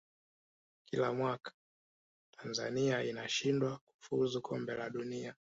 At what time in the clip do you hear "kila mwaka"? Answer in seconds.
0.85-1.51